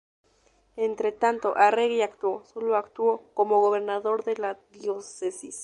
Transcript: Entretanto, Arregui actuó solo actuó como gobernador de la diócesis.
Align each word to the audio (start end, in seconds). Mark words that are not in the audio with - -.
Entretanto, 0.77 1.55
Arregui 1.55 2.01
actuó 2.01 2.43
solo 2.45 2.75
actuó 2.75 3.21
como 3.35 3.61
gobernador 3.61 4.23
de 4.23 4.35
la 4.35 4.59
diócesis. 4.71 5.59